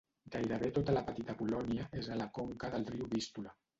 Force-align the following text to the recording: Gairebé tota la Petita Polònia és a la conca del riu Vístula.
Gairebé 0.35 0.69
tota 0.77 0.95
la 0.95 1.03
Petita 1.09 1.35
Polònia 1.43 1.85
és 2.01 2.09
a 2.09 2.17
la 2.23 2.27
conca 2.39 2.73
del 2.77 2.89
riu 2.95 3.11
Vístula. 3.13 3.55